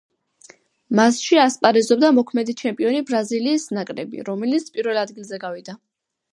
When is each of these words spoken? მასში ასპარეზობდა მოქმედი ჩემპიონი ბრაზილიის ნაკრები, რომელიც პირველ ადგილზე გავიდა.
მასში 0.99 1.37
ასპარეზობდა 1.41 2.09
მოქმედი 2.21 2.57
ჩემპიონი 2.63 3.03
ბრაზილიის 3.11 3.69
ნაკრები, 3.81 4.27
რომელიც 4.33 4.75
პირველ 4.79 5.03
ადგილზე 5.07 5.45
გავიდა. 5.49 5.81